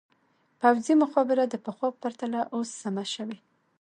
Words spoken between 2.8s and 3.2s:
سمه